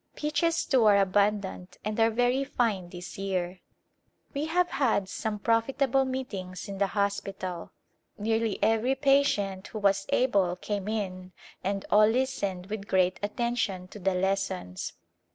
[0.15, 3.59] Peaches, too, are abundant and are very fine this year.
[4.33, 7.71] We have had some profitable meetings in the hospital;
[8.17, 11.33] nearly every patient vi'ho was able came in
[11.63, 14.93] and all listened with great attention to the lessons.